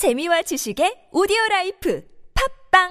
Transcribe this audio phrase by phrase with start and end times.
[0.00, 2.02] 재미와 지식의 오디오 라이프
[2.72, 2.88] 팟빵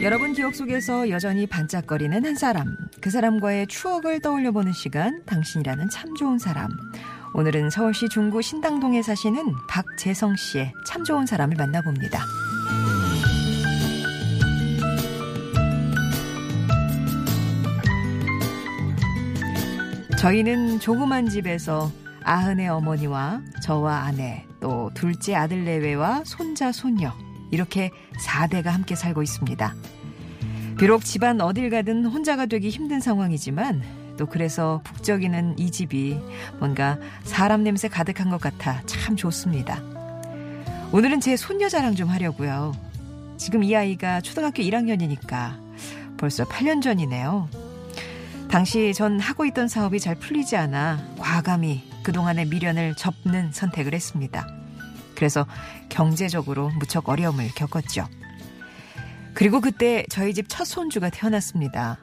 [0.00, 2.78] 여러분 기억 속에서 여전히 반짝거리는 한 사람.
[3.02, 6.70] 그 사람과의 추억을 떠올려 보는 시간, 당신이라는 참 좋은 사람.
[7.34, 12.24] 오늘은 서울시 중구 신당동에 사시는 박재성 씨의 참 좋은 사람을 만나봅니다.
[20.28, 21.90] 저희는 조그만 집에서
[22.22, 27.14] 아흔의 어머니와 저와 아내, 또 둘째 아들 내외와 손자, 손녀,
[27.50, 27.90] 이렇게
[28.26, 29.74] 4대가 함께 살고 있습니다.
[30.78, 33.82] 비록 집안 어딜 가든 혼자가 되기 힘든 상황이지만
[34.18, 36.20] 또 그래서 북적이는 이 집이
[36.58, 39.82] 뭔가 사람 냄새 가득한 것 같아 참 좋습니다.
[40.92, 42.74] 오늘은 제 손녀 자랑 좀 하려고요.
[43.38, 47.67] 지금 이 아이가 초등학교 1학년이니까 벌써 8년 전이네요.
[48.50, 54.46] 당시 전 하고 있던 사업이 잘 풀리지 않아 과감히 그동안의 미련을 접는 선택을 했습니다.
[55.14, 55.46] 그래서
[55.88, 58.06] 경제적으로 무척 어려움을 겪었죠.
[59.34, 61.98] 그리고 그때 저희 집 첫 손주가 태어났습니다.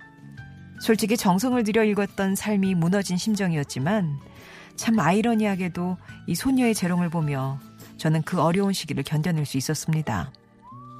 [0.79, 4.19] 솔직히 정성을 들여 읽었던 삶이 무너진 심정이었지만
[4.75, 7.59] 참 아이러니하게도 이 소녀의 재롱을 보며
[7.97, 10.31] 저는 그 어려운 시기를 견뎌낼 수 있었습니다.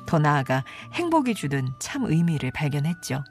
[0.08, 3.24] 더 나아가 행복이 주는 참 의미를 발견했죠.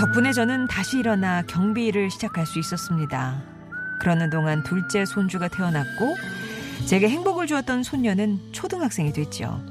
[0.00, 3.42] 덕분에 저는 다시 일어나 경비 일을 시작할 수 있었습니다.
[4.00, 6.16] 그러는 동안 둘째 손주가 태어났고
[6.86, 9.62] 제게 행복을 주었던 손녀는 초등학생이 됐죠.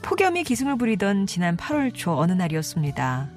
[0.00, 3.28] 폭염이 기승을 부리던 지난 8월 초 어느 날이었습니다.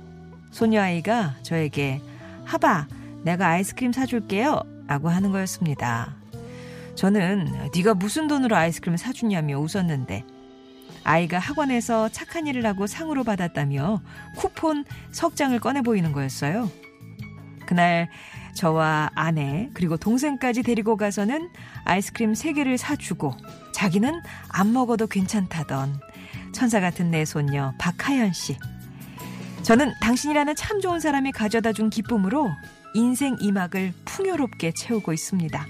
[0.52, 2.00] 손녀 아이가 저에게
[2.46, 2.88] 하바
[3.24, 6.16] 내가 아이스크림 사줄게요 라고 하는 거였습니다.
[6.96, 10.24] 저는 네가 무슨 돈으로 아이스크림을 사주냐며 웃었는데
[11.04, 14.02] 아이가 학원에서 착한 일을 하고 상으로 받았다며
[14.38, 16.70] 쿠폰 석 장을 꺼내 보이는 거였어요.
[17.66, 18.10] 그날
[18.56, 21.50] 저와 아내 그리고 동생까지 데리고 가서는
[21.86, 23.36] 아이스크림 3개를 사주고
[23.74, 26.00] 자기는 안 먹어도 괜찮다던
[26.54, 28.58] 천사 같은 내 손녀 박하연 씨.
[29.64, 32.50] 저는 당신이라는 참 좋은 사람이 가져다 준 기쁨으로
[32.94, 35.66] 인생 이막을 풍요롭게 채우고 있습니다.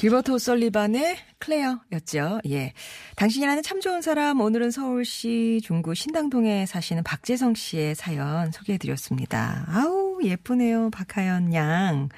[0.00, 2.40] 길버트 오설리반의 클레어였죠.
[2.48, 2.72] 예.
[3.16, 9.66] 당신이라는 참 좋은 사람, 오늘은 서울시 중구 신당동에 사시는 박재성 씨의 사연 소개해 드렸습니다.
[9.68, 10.88] 아우, 예쁘네요.
[10.88, 12.08] 박하연 양.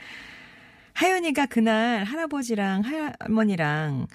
[0.93, 4.07] 하연이가 그날 할아버지랑 할머니랑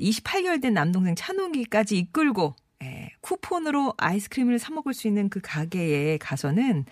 [0.00, 2.54] 28개월 된 남동생 찬웅이까지 이끌고,
[2.84, 6.86] 예, 쿠폰으로 아이스크림을 사 먹을 수 있는 그 가게에 가서는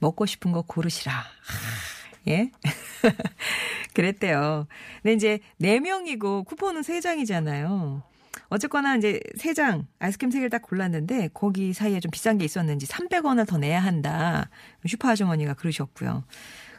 [0.00, 1.12] 먹고 싶은 거 고르시라.
[1.12, 1.88] 하.
[2.26, 2.50] 예?
[3.98, 4.68] 그랬대요.
[5.02, 8.02] 근데 이제 4명이고 쿠폰은 3장이잖아요.
[8.48, 13.58] 어쨌거나 이제 3장, 아이스크림 3개를 딱 골랐는데 거기 사이에 좀 비싼 게 있었는지 300원을 더
[13.58, 14.50] 내야 한다.
[14.86, 16.22] 슈퍼 아주머니가 그러셨고요.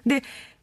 [0.01, 0.21] 근데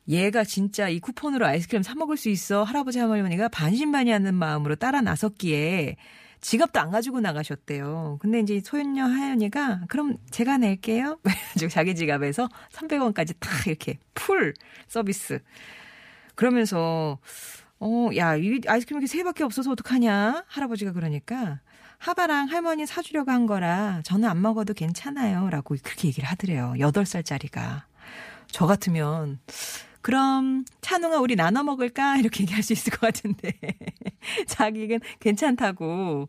[0.08, 5.96] 얘가 진짜 이 쿠폰으로 아이스크림 사 먹을 수 있어 할아버지 할머니가 반신반의하는 마음으로 따라 나섰기에
[6.40, 8.16] 지갑도 안 가지고 나가셨대요.
[8.22, 11.18] 근데 이제 손녀 하연이가 그럼 제가 낼게요.
[11.22, 14.54] 그래가지고 자기 지갑에서 300원까지 딱 이렇게 풀
[14.88, 15.40] 서비스.
[16.36, 17.18] 그러면서
[17.80, 20.44] 어, 야, 이 아이스크림 이렇게 세 밖에 없어서 어떡하냐?
[20.46, 21.60] 할아버지가 그러니까
[21.98, 25.50] 하바랑 할머니 사주려고 한 거라 저는 안 먹어도 괜찮아요.
[25.50, 26.74] 라고 그렇게 얘기를 하더래요.
[26.78, 27.82] 8살짜리가.
[28.48, 29.40] 저 같으면
[30.02, 33.52] 그럼 찬웅아 우리 나눠 먹을까 이렇게 얘기할 수 있을 것 같은데
[34.46, 36.28] 자기는 괜찮다고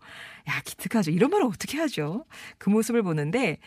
[0.49, 2.25] 야 기특하죠 이런 말을 어떻게 하죠
[2.57, 3.59] 그 모습을 보는데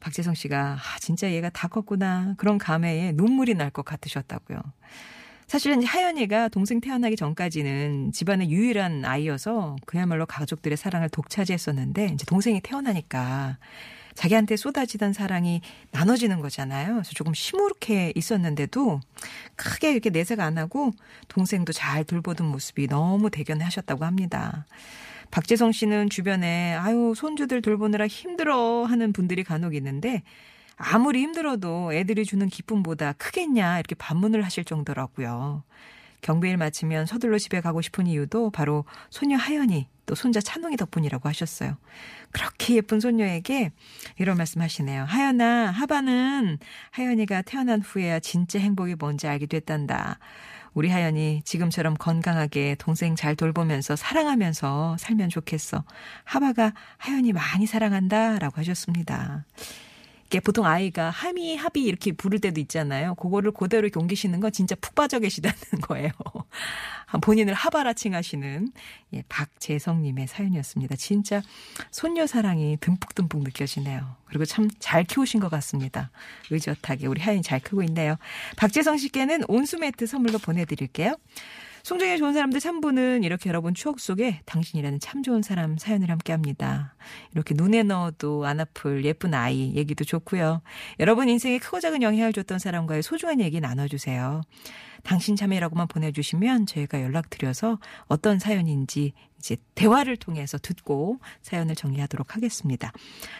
[0.00, 4.58] 박재성 씨가 아 진짜 얘가 다 컸구나 그런 감회에 눈물이 날 것 같으셨다고요
[5.48, 13.56] 사실은 하연이가 동생 태어나기 전까지는 집안의 유일한 아이여서 그야말로 가족들의 사랑을 독차지했었는데 이제 동생이 태어나니까
[14.14, 16.92] 자기한테 쏟아지던 사랑이 나눠지는 거잖아요.
[16.92, 19.00] 그래서 조금 시무룩해 있었는데도
[19.56, 20.90] 크게 이렇게 내색 안 하고
[21.28, 24.66] 동생도 잘 돌보던 모습이 너무 대견해 하셨다고 합니다.
[25.30, 30.22] 박재성 씨는 주변에 아유 손주들 돌보느라 힘들어 하는 분들이 간혹 있는데
[30.78, 35.64] 아무리 힘들어도 애들이 주는 기쁨보다 크겠냐 이렇게 반문을 하실 정도라고요.
[36.20, 41.76] 경비일 마치면 서둘러 집에 가고 싶은 이유도 바로 소녀 하연이 또 손자 찬웅이 덕분이라고 하셨어요.
[42.30, 43.72] 그렇게 예쁜 손녀에게
[44.18, 45.04] 이런 말씀 하시네요.
[45.04, 46.58] 하연아, 하바는
[46.90, 50.18] 하연이가 태어난 후에야 진짜 행복이 뭔지 알게 됐단다.
[50.74, 55.84] 우리 하연이 지금처럼 건강하게 동생 잘 돌보면서 사랑하면서 살면 좋겠어.
[56.24, 58.38] 하바가 하연이 많이 사랑한다.
[58.38, 59.44] 라고 하셨습니다.
[60.28, 63.14] 이게 보통 아이가 하미, 하비 이렇게 부를 때도 있잖아요.
[63.14, 66.10] 그거를 그대로 이렇게 옮기시는 건 진짜 푹 빠져 계시다는 거예요.
[67.22, 68.68] 본인을 하바라 칭하시는
[69.14, 70.96] 예, 박재성님의 사연이었습니다.
[70.96, 71.40] 진짜
[71.90, 74.16] 손녀 사랑이 듬뿍듬뿍 느껴지네요.
[74.26, 76.10] 그리고 참 잘 키우신 것 같습니다.
[76.50, 78.16] 의젓하게 우리 하연이 잘 크고 있네요.
[78.56, 81.16] 박재성 씨께는 온수 매트 선물로 보내드릴게요.
[81.82, 86.94] 송정의 좋은 사람들 3부는 이렇게 여러분 추억 속에 당신이라는 참 좋은 사람 사연을 함께 합니다.
[87.32, 90.62] 이렇게 눈에 넣어도 안 아플 예쁜 아이 얘기도 좋고요.
[91.00, 94.42] 여러분 인생에 크고 작은 영향을 줬던 사람과의 소중한 얘기 나눠주세요.
[95.04, 97.78] 당신 참여라고만 보내주시면 저희가 연락드려서
[98.08, 102.92] 어떤 사연인지 이제 대화를 통해서 듣고 사연을 정리하도록 하겠습니다.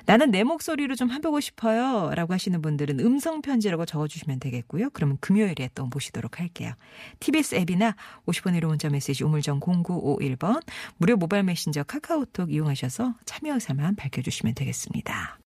[0.06, 2.10] 나는 내 목소리로 좀 해보고 싶어요.
[2.14, 4.90] 라고 하시는 분들은 음성편지라고 적어주시면 되겠고요.
[4.90, 6.72] 그러면 금요일에 또 모시도록 할게요.
[7.18, 7.96] TBS 앱이나
[8.28, 10.62] 50번 1호 문자 메시지 우물정 0951번
[10.98, 15.36] 무료 모바일 메신저 카카오톡 이용하셔서 참여 의사만 밝혀주시면 되겠습니다.